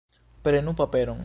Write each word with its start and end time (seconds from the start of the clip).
Prenu 0.41 0.73
paperon. 0.75 1.19